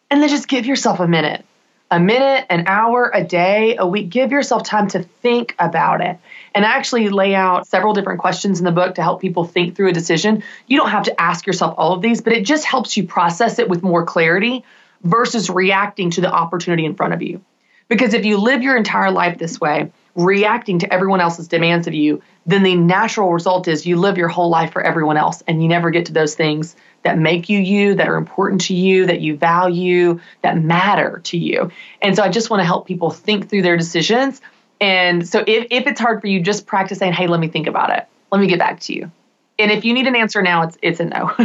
[0.10, 1.46] And then just give yourself a minute
[1.92, 4.10] a minute, an hour, a day, a week.
[4.10, 6.18] Give yourself time to think about it.
[6.54, 9.76] And I actually lay out several different questions in the book to help people think
[9.76, 10.44] through a decision.
[10.68, 13.60] You don't have to ask yourself all of these, but it just helps you process
[13.60, 14.64] it with more clarity
[15.06, 17.42] versus reacting to the opportunity in front of you.
[17.88, 21.94] Because if you live your entire life this way, reacting to everyone else's demands of
[21.94, 25.62] you, then the natural result is you live your whole life for everyone else and
[25.62, 29.06] you never get to those things that make you you, that are important to you,
[29.06, 31.70] that you value, that matter to you.
[32.02, 34.42] And so I just want to help people think through their decisions.
[34.82, 37.68] And so if, if it's hard for you, just practice saying, hey, let me think
[37.68, 38.08] about it.
[38.32, 39.12] Let me get back to you.
[39.60, 41.32] And if you need an answer now, it's it's a no.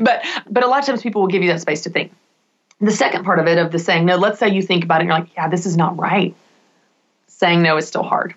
[0.00, 2.10] but but a lot of times people will give you that space to think.
[2.80, 5.04] The second part of it of the saying no, let's say you think about it
[5.04, 6.34] and you're like, yeah, this is not right.
[7.28, 8.34] Saying no is still hard.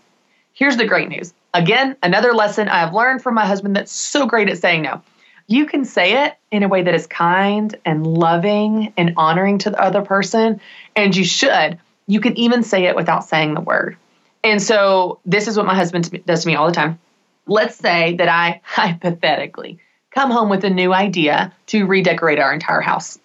[0.53, 1.33] Here's the great news.
[1.53, 5.01] Again, another lesson I have learned from my husband that's so great at saying no.
[5.47, 9.71] You can say it in a way that is kind and loving and honoring to
[9.71, 10.61] the other person,
[10.95, 11.79] and you should.
[12.05, 13.97] You can even say it without saying the word.
[14.43, 16.99] And so, this is what my husband does to me all the time.
[17.47, 19.79] Let's say that I hypothetically
[20.11, 23.17] come home with a new idea to redecorate our entire house.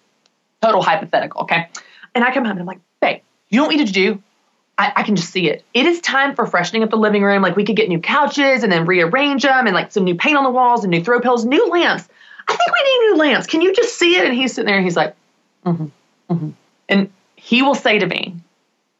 [0.65, 1.69] Total hypothetical, okay?
[2.15, 4.21] And I come home and I'm like, babe, you don't need to do?
[4.77, 5.63] I, I, can just see it.
[5.73, 7.41] It is time for freshening up the living room.
[7.41, 10.37] Like we could get new couches and then rearrange them and like some new paint
[10.37, 12.07] on the walls and new throw pillows, new lamps.
[12.47, 13.47] I think we need new lamps.
[13.47, 14.25] Can you just see it?
[14.25, 15.15] And he's sitting there and he's like,
[15.65, 15.85] mm-hmm,
[16.29, 16.49] mm-hmm.
[16.89, 18.35] And he will say to me,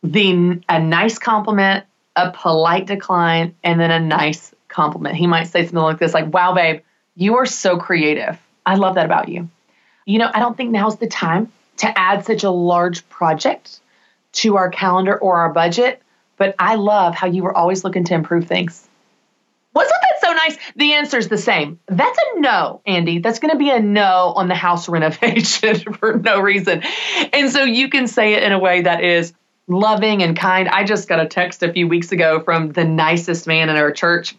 [0.03, 5.15] the a nice compliment, a polite decline, and then a nice compliment.
[5.15, 6.81] He might say something like this, like, wow, babe,
[7.15, 8.39] you are so creative.
[8.65, 9.49] I love that about you.
[10.05, 13.79] You know, I don't think now's the time to add such a large project
[14.33, 16.01] to our calendar or our budget,
[16.37, 18.87] but I love how you were always looking to improve things.
[19.73, 20.57] Wasn't that so nice?
[20.75, 21.79] The answer's the same.
[21.87, 23.19] That's a no, Andy.
[23.19, 26.83] That's going to be a no on the house renovation for no reason.
[27.33, 29.33] And so you can say it in a way that is
[29.67, 30.69] loving and kind.
[30.69, 33.91] I just got a text a few weeks ago from the nicest man in our
[33.91, 34.35] church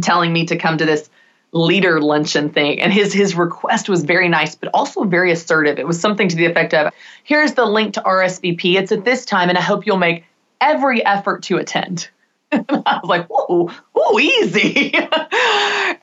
[0.00, 1.10] telling me to come to this
[1.52, 2.80] leader luncheon thing.
[2.80, 5.78] And his his request was very nice but also very assertive.
[5.78, 6.92] It was something to the effect of
[7.24, 10.24] here's the link to rsvp it's at this time and i hope you'll make
[10.60, 12.08] every effort to attend.
[12.52, 14.94] I was like whoa whoa easy.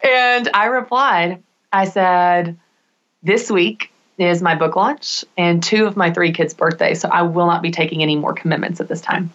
[0.04, 2.58] And i replied i said
[3.24, 7.22] this week is my book launch and two of my three kids birthdays so i
[7.24, 9.32] will not be taking any more commitments at this time.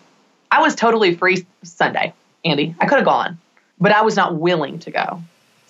[0.50, 2.12] I was totally free sunday
[2.44, 2.74] andy.
[2.80, 3.38] I could have gone
[3.80, 5.22] but i was not willing to go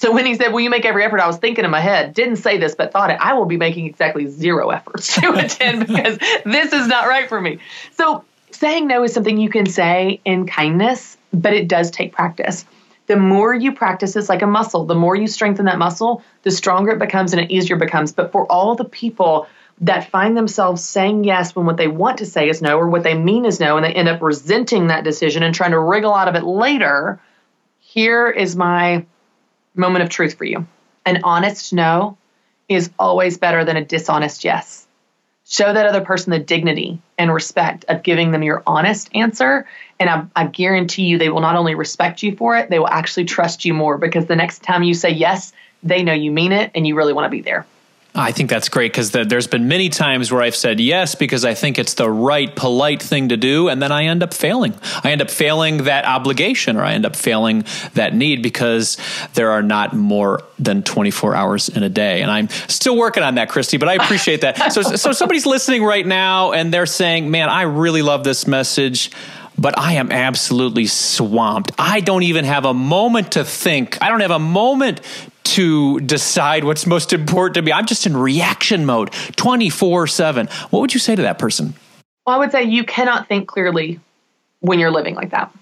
[0.02, 1.20] so when he said, Will you make every effort?
[1.20, 3.56] I was thinking in my head, didn't say this, but thought it, I will be
[3.56, 7.60] making exactly zero efforts to attend because this is not right for me.
[7.92, 12.64] So saying no is something you can say in kindness, but it does take practice.
[13.06, 16.50] The more you practice it's like a muscle, the more you strengthen that muscle, the
[16.50, 18.10] stronger it becomes and it easier it becomes.
[18.10, 19.46] But for all the people
[19.82, 23.04] that find themselves saying yes when what they want to say is no or what
[23.04, 26.12] they mean is no, and they end up resenting that decision and trying to wriggle
[26.12, 27.20] out of it later,
[27.78, 29.06] here is my
[29.74, 30.66] moment of truth for you.
[31.04, 32.16] An honest no
[32.68, 34.86] is always better than a dishonest yes.
[35.44, 39.66] Show that other person the dignity and respect of giving them your honest answer.
[39.98, 42.88] And I, I, guarantee you, they will not only respect you for it, they will
[42.88, 46.52] actually trust you more because the next time you say yes, they know you mean
[46.52, 47.66] it and you really want to be there.
[48.14, 51.46] I think that's great because the, there's been many times where I've said yes because
[51.46, 54.74] I think it's the right, polite thing to do, and then I end up failing.
[55.02, 58.98] I end up failing that obligation or I end up failing that need because
[59.32, 62.20] there are not more than 24 hours in a day.
[62.20, 64.74] And I'm still working on that, Christy, but I appreciate that.
[64.74, 69.10] So, so somebody's listening right now and they're saying, man, I really love this message
[69.58, 71.72] but I am absolutely swamped.
[71.78, 74.00] I don't even have a moment to think.
[74.00, 75.02] I don't have a moment
[75.44, 77.72] to decide what's most important to me.
[77.72, 80.46] I'm just in reaction mode 24 7.
[80.70, 81.74] What would you say to that person?
[82.26, 84.00] Well, I would say you cannot think clearly
[84.60, 85.52] when you're living like that.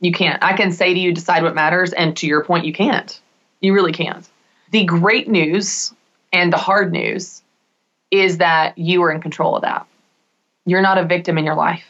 [0.00, 0.42] You can't.
[0.42, 1.92] I can say to you, decide what matters.
[1.92, 3.18] And to your point, you can't.
[3.60, 4.28] You really can't.
[4.70, 5.94] The great news
[6.32, 7.42] and the hard news
[8.10, 9.86] is that you are in control of that.
[10.64, 11.84] You're not a victim in your life.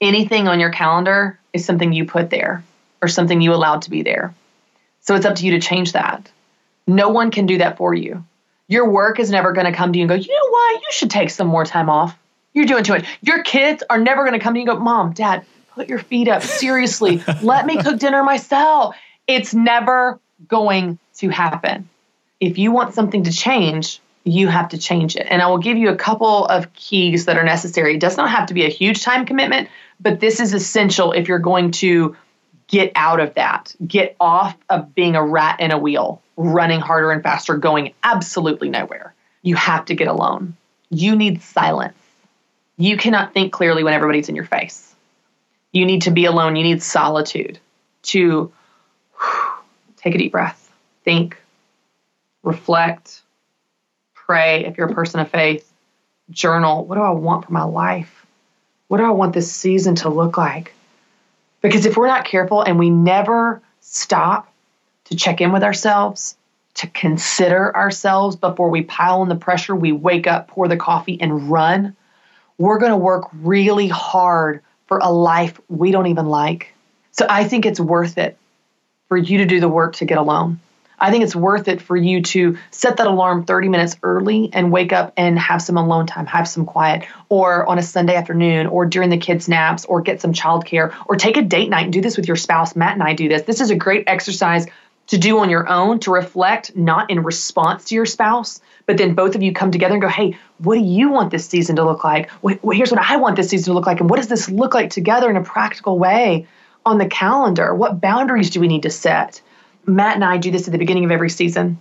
[0.00, 2.62] Anything on your calendar is something you put there
[3.02, 4.34] or something you allowed to be there.
[5.00, 6.30] So it's up to you to change that.
[6.88, 8.24] No one can do that for you.
[8.66, 10.80] Your work is never going to come to you and go, you know what?
[10.80, 12.18] You should take some more time off.
[12.54, 13.06] You're doing too much.
[13.20, 15.98] Your kids are never going to come to you and go, Mom, Dad, put your
[15.98, 16.42] feet up.
[16.42, 18.96] Seriously, let me cook dinner myself.
[19.26, 21.88] It's never going to happen.
[22.40, 25.26] If you want something to change, you have to change it.
[25.28, 27.94] And I will give you a couple of keys that are necessary.
[27.94, 29.68] It does not have to be a huge time commitment,
[30.00, 32.16] but this is essential if you're going to
[32.68, 37.10] get out of that, get off of being a rat in a wheel, running harder
[37.10, 39.14] and faster, going absolutely nowhere.
[39.42, 40.56] You have to get alone.
[40.90, 41.96] You need silence.
[42.76, 44.94] You cannot think clearly when everybody's in your face.
[45.72, 46.56] You need to be alone.
[46.56, 47.58] You need solitude
[48.02, 48.52] to
[49.96, 50.70] take a deep breath,
[51.04, 51.36] think,
[52.42, 53.22] reflect,
[54.14, 55.70] pray if you're a person of faith,
[56.30, 56.84] journal.
[56.84, 58.26] What do I want for my life?
[58.88, 60.74] What do I want this season to look like?
[61.60, 64.52] Because if we're not careful and we never stop
[65.04, 66.36] to check in with ourselves,
[66.74, 71.20] to consider ourselves before we pile on the pressure, we wake up, pour the coffee,
[71.20, 71.96] and run,
[72.58, 76.72] we're going to work really hard for a life we don't even like.
[77.10, 78.38] So I think it's worth it
[79.08, 80.60] for you to do the work to get alone.
[81.00, 84.72] I think it's worth it for you to set that alarm 30 minutes early and
[84.72, 88.66] wake up and have some alone time, have some quiet, or on a Sunday afternoon,
[88.66, 91.92] or during the kids' naps, or get some childcare, or take a date night and
[91.92, 92.74] do this with your spouse.
[92.74, 93.42] Matt and I do this.
[93.42, 94.66] This is a great exercise
[95.08, 99.14] to do on your own to reflect, not in response to your spouse, but then
[99.14, 101.84] both of you come together and go, hey, what do you want this season to
[101.84, 102.30] look like?
[102.42, 104.00] Well, here's what I want this season to look like.
[104.00, 106.46] And what does this look like together in a practical way
[106.84, 107.74] on the calendar?
[107.74, 109.40] What boundaries do we need to set?
[109.88, 111.80] Matt and I do this at the beginning of every season.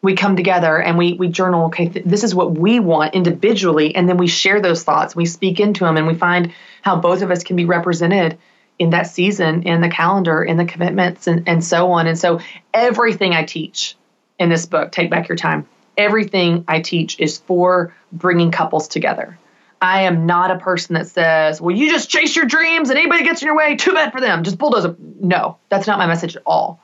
[0.00, 1.66] We come together and we we journal.
[1.66, 5.16] Okay, th- this is what we want individually, and then we share those thoughts.
[5.16, 8.38] We speak into them, and we find how both of us can be represented
[8.78, 12.06] in that season, in the calendar, in the commitments, and and so on.
[12.06, 12.40] And so
[12.72, 13.96] everything I teach
[14.38, 15.66] in this book, take back your time.
[15.96, 19.36] Everything I teach is for bringing couples together.
[19.80, 23.24] I am not a person that says, well, you just chase your dreams and anybody
[23.24, 24.42] gets in your way, too bad for them.
[24.44, 24.96] Just bulldoze them.
[25.20, 26.80] No, that's not my message at all.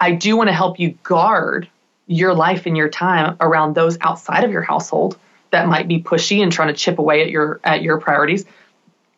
[0.00, 1.68] I do want to help you guard
[2.06, 5.18] your life and your time around those outside of your household
[5.50, 8.44] that might be pushy and trying to chip away at your at your priorities.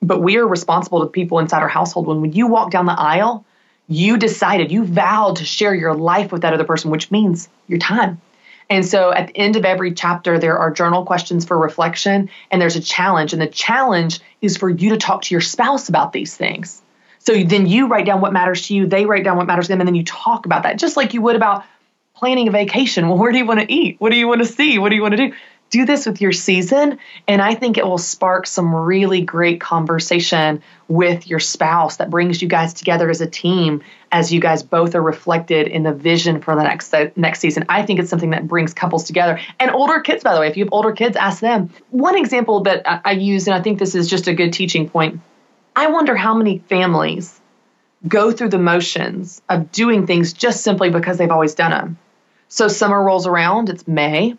[0.03, 2.07] But we are responsible to people inside our household.
[2.07, 3.45] When, when you walk down the aisle,
[3.89, 7.79] you decided, you vowed to share your life with that other person, which means your
[7.79, 8.21] time.
[8.69, 12.61] And so at the end of every chapter, there are journal questions for reflection and
[12.61, 13.33] there's a challenge.
[13.33, 16.82] And the challenge is for you to talk to your spouse about these things.
[17.25, 19.73] So then you write down what matters to you, they write down what matters to
[19.73, 21.65] them, and then you talk about that, just like you would about
[22.17, 23.09] planning a vacation.
[23.09, 24.01] Well, where do you want to eat?
[24.01, 24.79] What do you want to see?
[24.79, 25.35] What do you want to do?
[25.71, 30.63] Do this with your season, and I think it will spark some really great conversation
[30.89, 34.95] with your spouse that brings you guys together as a team as you guys both
[34.95, 37.65] are reflected in the vision for the next next season.
[37.69, 40.25] I think it's something that brings couples together and older kids.
[40.25, 41.71] By the way, if you have older kids, ask them.
[41.91, 44.91] One example that I, I use, and I think this is just a good teaching
[44.91, 45.21] point
[45.75, 47.41] I wonder how many families
[48.07, 51.99] go through the motions of doing things just simply because they've always done them.
[52.49, 54.37] So summer rolls around, it's May,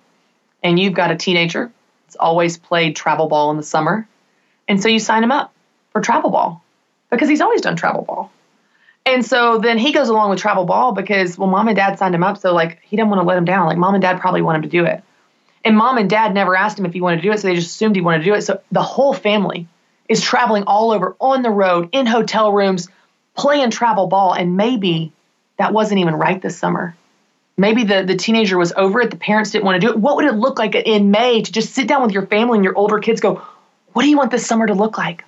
[0.62, 1.72] and you've got a teenager.
[2.06, 4.08] that's always played travel ball in the summer.
[4.68, 5.54] And so you sign him up
[5.92, 6.64] for travel ball
[7.10, 8.32] because he's always done travel ball.
[9.06, 12.16] And so then he goes along with travel ball because, well, mom and dad signed
[12.16, 12.38] him up.
[12.38, 13.66] So, like, he didn't want to let him down.
[13.66, 15.04] Like, mom and dad probably want him to do it.
[15.66, 17.40] And mom and dad never asked him if he wanted to do it.
[17.40, 18.44] So they just assumed he wanted to do it.
[18.44, 19.68] So the whole family
[20.10, 22.88] is traveling all over on the road, in hotel rooms,
[23.36, 24.34] playing travel ball.
[24.34, 25.12] And maybe
[25.58, 26.96] that wasn't even right this summer.
[27.56, 30.00] Maybe the, the teenager was over it, the parents didn't want to do it.
[30.00, 32.66] What would it look like in May to just sit down with your family and
[32.66, 33.42] your older kids go,
[33.94, 35.24] What do you want this summer to look like?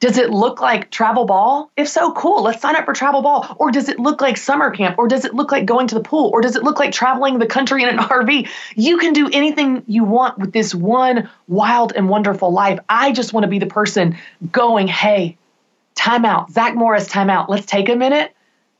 [0.00, 1.72] Does it look like travel ball?
[1.76, 2.44] If so, cool.
[2.44, 3.56] Let's sign up for travel ball.
[3.58, 4.96] Or does it look like summer camp?
[4.96, 6.30] Or does it look like going to the pool?
[6.32, 8.48] Or does it look like traveling the country in an RV?
[8.76, 12.78] You can do anything you want with this one wild and wonderful life.
[12.88, 14.16] I just want to be the person
[14.52, 15.36] going, hey,
[15.96, 16.52] time out.
[16.52, 17.50] Zach Morris, time out.
[17.50, 18.32] Let's take a minute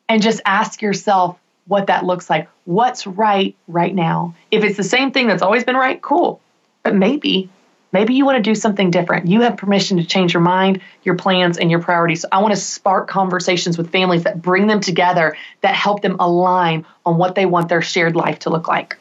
[0.09, 2.49] and just ask yourself what that looks like.
[2.65, 4.35] What's right right now?
[4.53, 6.41] If it's the same thing that's always been right, cool.
[6.85, 7.51] But maybe
[7.93, 9.29] Maybe you want to do something different.
[9.29, 12.23] You have permission to change your mind, your plans, and your priorities.
[12.23, 16.17] So I want to spark conversations with families that bring them together, that help them
[16.21, 18.99] align on what they want their shared life to look like.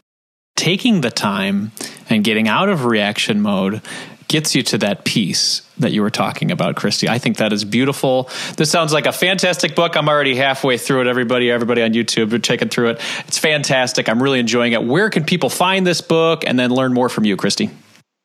[0.55, 1.71] Taking the time
[2.09, 3.81] and getting out of reaction mode
[4.27, 7.07] gets you to that peace that you were talking about, Christy.
[7.07, 8.29] I think that is beautiful.
[8.57, 9.95] This sounds like a fantastic book.
[9.95, 11.07] I'm already halfway through it.
[11.07, 13.01] Everybody, everybody on YouTube, we're taking through it.
[13.27, 14.09] It's fantastic.
[14.09, 14.83] I'm really enjoying it.
[14.83, 17.69] Where can people find this book and then learn more from you, Christy?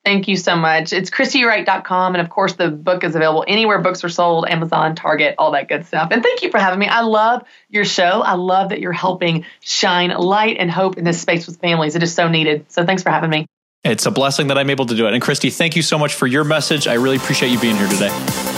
[0.05, 0.93] Thank you so much.
[0.93, 2.15] It's ChristyWright.com.
[2.15, 5.69] And of course, the book is available anywhere books are sold Amazon, Target, all that
[5.69, 6.09] good stuff.
[6.11, 6.87] And thank you for having me.
[6.89, 8.21] I love your show.
[8.23, 11.95] I love that you're helping shine light and hope in this space with families.
[11.95, 12.67] It is so needed.
[12.73, 13.47] So thanks for having me.
[13.85, 15.13] It's a blessing that I'm able to do it.
[15.13, 16.89] And Christy, thank you so much for your message.
[16.89, 18.52] I really appreciate you being here today.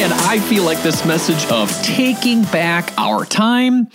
[0.00, 3.88] Man, I feel like this message of taking back our time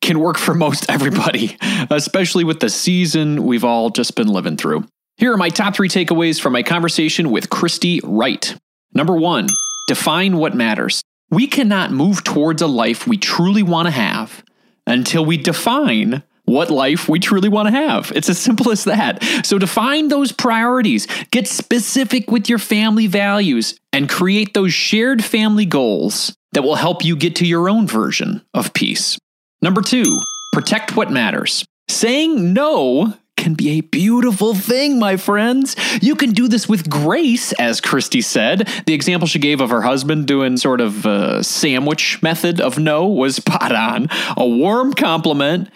[0.00, 1.56] can work for most everybody,
[1.88, 4.84] especially with the season we've all just been living through.
[5.18, 8.56] Here are my top three takeaways from my conversation with Christy Wright.
[8.92, 9.46] Number one,
[9.86, 11.00] define what matters.
[11.30, 14.42] We cannot move towards a life we truly want to have
[14.88, 18.12] until we define what life we truly want to have.
[18.14, 19.22] It's as simple as that.
[19.44, 25.66] So define those priorities, get specific with your family values, and create those shared family
[25.66, 29.18] goals that will help you get to your own version of peace.
[29.60, 30.20] Number two,
[30.52, 31.64] protect what matters.
[31.88, 35.74] Saying no can be a beautiful thing, my friends.
[36.00, 38.68] You can do this with grace, as Christy said.
[38.86, 43.06] The example she gave of her husband doing sort of a sandwich method of no
[43.06, 44.08] was spot on.
[44.36, 45.70] A warm compliment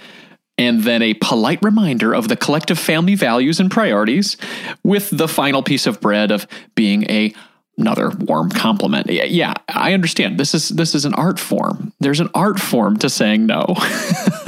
[0.58, 4.36] and then a polite reminder of the collective family values and priorities,
[4.82, 7.34] with the final piece of bread of being a
[7.78, 9.08] another warm compliment.
[9.10, 10.38] Yeah, I understand.
[10.38, 11.92] This is this is an art form.
[12.00, 13.76] There's an art form to saying no.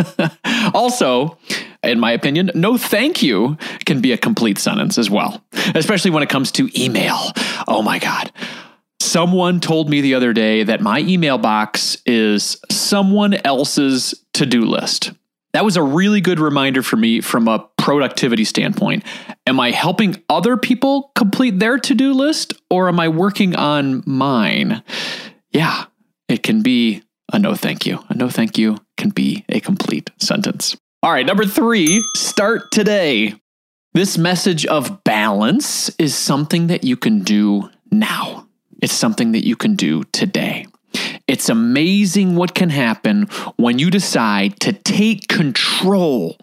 [0.75, 1.37] also,
[1.83, 5.43] in my opinion, no thank you can be a complete sentence as well,
[5.75, 7.33] especially when it comes to email.
[7.67, 8.33] Oh my god.
[9.01, 15.13] Someone told me the other day that my email box is someone else's to-do list
[15.53, 19.05] that was a really good reminder for me from a productivity standpoint.
[19.47, 24.03] Am I helping other people complete their to do list or am I working on
[24.07, 24.83] mine?
[25.51, 25.87] Yeah,
[26.29, 27.99] it can be a no thank you.
[28.09, 30.77] A no thank you can be a complete sentence.
[31.03, 33.35] All right, number three, start today.
[33.95, 38.47] This message of balance is something that you can do now.
[38.81, 40.67] It's something that you can do today.
[41.29, 46.39] It's amazing what can happen when you decide to take control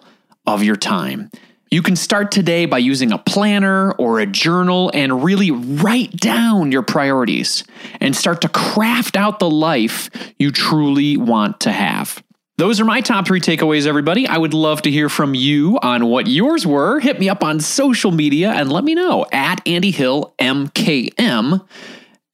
[0.45, 1.31] of your time.
[1.71, 6.71] You can start today by using a planner or a journal and really write down
[6.71, 7.63] your priorities
[7.99, 12.23] and start to craft out the life you truly want to have.
[12.57, 14.27] Those are my top three takeaways, everybody.
[14.27, 16.99] I would love to hear from you on what yours were.
[16.99, 21.67] Hit me up on social media and let me know at Andy Hill MKM.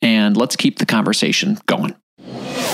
[0.01, 1.95] And let's keep the conversation going.
[2.27, 2.70] Yeah.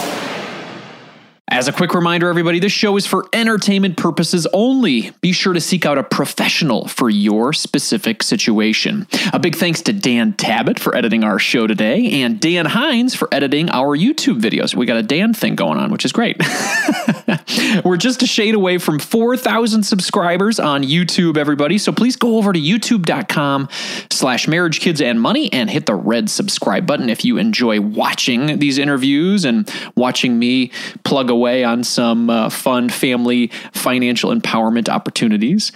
[1.50, 5.12] As a quick reminder, everybody, this show is for entertainment purposes only.
[5.22, 9.08] Be sure to seek out a professional for your specific situation.
[9.32, 13.34] A big thanks to Dan Tabbitt for editing our show today, and Dan Hines for
[13.34, 14.76] editing our YouTube videos.
[14.76, 16.36] We got a Dan thing going on, which is great.
[17.86, 21.78] We're just a shade away from 4,000 subscribers on YouTube, everybody.
[21.78, 23.70] So please go over to youtube.com
[24.12, 28.60] slash marriage, kids, and money and hit the red subscribe button if you enjoy watching
[28.60, 30.74] these interviews and watching me
[31.06, 35.72] plug away on some uh, fun family financial empowerment opportunities.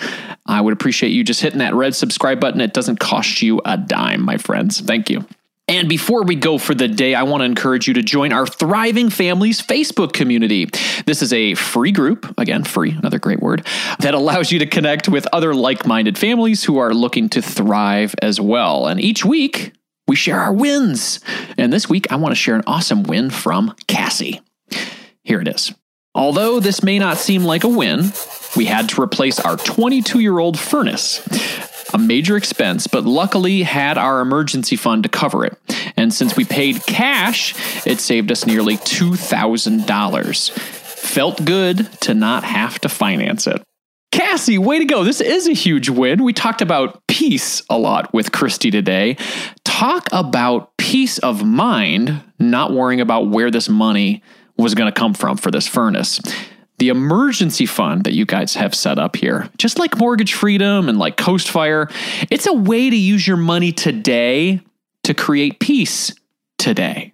[0.45, 2.62] I would appreciate you just hitting that red subscribe button.
[2.62, 4.82] It doesn't cost you a dime, my friends.
[4.82, 5.26] Thank you.
[5.68, 8.45] And before we go for the day, I want to encourage you to join our
[8.45, 10.68] Thriving Families Facebook community.
[11.05, 13.66] This is a free group, again, free, another great word,
[13.99, 18.16] that allows you to connect with other like minded families who are looking to thrive
[18.22, 18.88] as well.
[18.88, 19.72] And each week,
[20.09, 21.22] we share our wins.
[21.57, 24.41] And this week, I want to share an awesome win from Cassie.
[25.32, 25.73] Here it is.
[26.13, 28.11] Although this may not seem like a win,
[28.57, 31.25] we had to replace our 22 year old furnace.
[31.93, 35.57] A major expense, but luckily had our emergency fund to cover it.
[35.95, 37.55] And since we paid cash,
[37.88, 40.51] it saved us nearly $2,000.
[40.51, 43.63] Felt good to not have to finance it.
[44.11, 45.05] Cassie, way to go.
[45.05, 46.25] This is a huge win.
[46.25, 49.15] We talked about peace a lot with Christy today.
[49.63, 54.23] Talk about peace of mind, not worrying about where this money
[54.62, 56.20] was going to come from for this furnace.
[56.80, 60.97] The emergency fund that you guys have set up here, just like Mortgage Freedom and
[60.97, 61.88] like Coast Fire,
[62.32, 64.62] it's a way to use your money today
[65.03, 66.14] to create peace
[66.57, 67.14] today.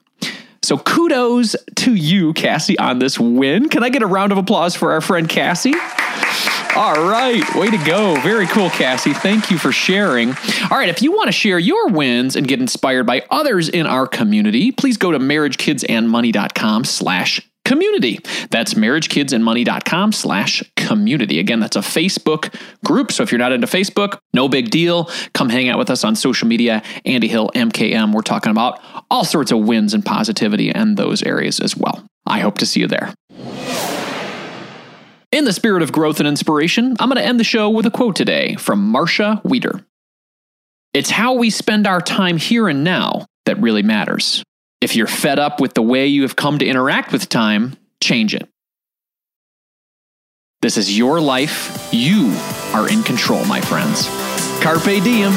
[0.63, 3.69] So kudos to you, Cassie, on this win.
[3.69, 5.73] Can I get a round of applause for our friend Cassie?
[6.77, 8.21] All right, way to go.
[8.21, 9.11] Very cool, Cassie.
[9.11, 10.29] Thank you for sharing.
[10.29, 13.87] All right, if you want to share your wins and get inspired by others in
[13.87, 18.19] our community, please go to marriagekidsandmoney.com slash community.
[18.51, 21.39] That's marriagekidsandmoney.com slash community.
[21.39, 22.53] Again, that's a Facebook
[22.85, 23.11] group.
[23.11, 25.09] So if you're not into Facebook, no big deal.
[25.33, 26.83] Come hang out with us on social media.
[27.05, 28.13] Andy Hill, MKM.
[28.13, 32.05] We're talking about all sorts of wins and positivity and those areas as well.
[32.27, 33.15] I hope to see you there.
[35.31, 37.91] In the spirit of growth and inspiration, I'm going to end the show with a
[37.91, 39.85] quote today from Marcia Wieder.
[40.93, 44.41] It's how we spend our time here and now that really matters.
[44.79, 48.33] If you're fed up with the way you have come to interact with time, change
[48.33, 48.47] it.
[50.61, 51.89] This is your life.
[51.91, 52.33] You
[52.73, 54.07] are in control, my friends.
[54.63, 55.33] Carpe diem.